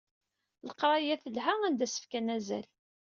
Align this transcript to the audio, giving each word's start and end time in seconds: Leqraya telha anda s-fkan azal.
Leqraya 0.67 1.15
telha 1.23 1.53
anda 1.67 1.85
s-fkan 1.87 2.27
azal. 2.35 2.67